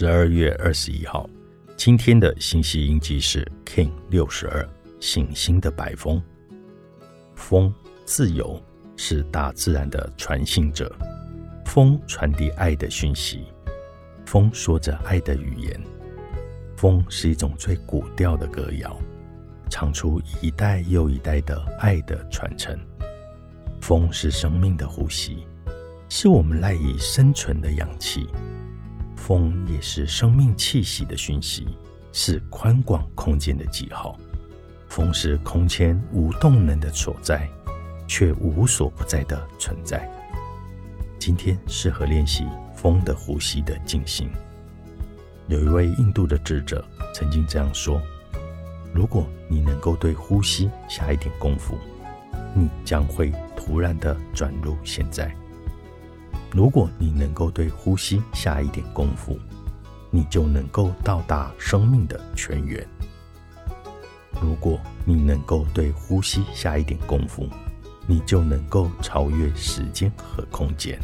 [0.00, 1.28] 十二月二十一号，
[1.76, 4.66] 今天的信息印记是 King 六十二，
[4.98, 6.22] 行星的白风。
[7.34, 7.70] 风
[8.06, 8.58] 自由，
[8.96, 10.90] 是大自然的传信者。
[11.66, 13.44] 风传递爱的讯息，
[14.24, 15.78] 风说着爱的语言。
[16.78, 18.98] 风是一种最古调的歌谣，
[19.68, 22.74] 唱出一代又一代的爱的传承。
[23.82, 25.46] 风是生命的呼吸，
[26.08, 28.26] 是我们赖以生存的氧气。
[29.30, 31.64] 风也是生命气息的讯息，
[32.12, 34.18] 是宽广空间的记号。
[34.88, 37.48] 风是空间无动能的所在，
[38.08, 40.10] 却无所不在的存在。
[41.16, 44.28] 今天适合练习风的呼吸的进行。
[45.46, 48.02] 有一位印度的智者曾经这样说
[48.92, 51.78] ：“如果你能够对呼吸下一点功夫，
[52.52, 55.32] 你将会突然的转入现在。”
[56.52, 59.38] 如果你能够对呼吸下一点功夫，
[60.10, 62.84] 你就能够到达生命的泉源。
[64.42, 67.48] 如果你能够对呼吸下一点功夫，
[68.04, 70.98] 你就能够超越时间和空间。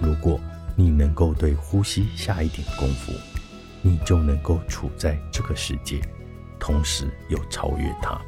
[0.00, 0.40] 如果
[0.74, 3.12] 你能够对呼吸下一点功夫，
[3.82, 6.00] 你就能够处在这个世界，
[6.58, 8.20] 同时又超越它。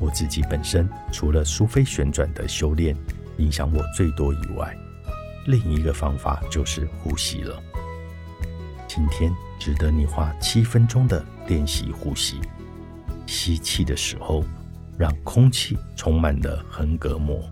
[0.00, 2.96] 我自己本身除了苏菲旋转的修炼。
[3.38, 4.76] 影响我最多以外，
[5.46, 7.60] 另一个方法就是呼吸了。
[8.86, 12.40] 今天值得你花七分钟的练习呼吸。
[13.26, 14.44] 吸气的时候，
[14.98, 17.42] 让空气充满了横膈膜，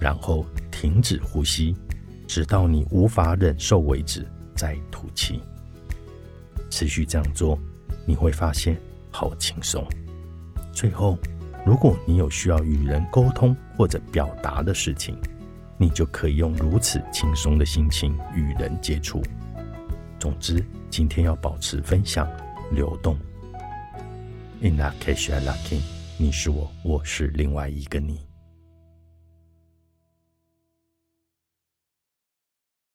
[0.00, 1.76] 然后停止呼吸，
[2.26, 5.40] 直到你无法忍受为止，再吐气。
[6.70, 7.58] 持续这样做，
[8.04, 9.86] 你会发现好轻松。
[10.72, 11.18] 最后。
[11.66, 15.18] 如果你有需要与人沟通或者表达的事情，
[15.76, 19.20] 你就可以用如此轻松的心情与人接触。
[20.16, 22.30] 总之，今天要保持分享
[22.70, 23.18] 流动。
[24.60, 25.80] In that case, I lucky，
[26.16, 28.20] 你是我，我是另外一个你。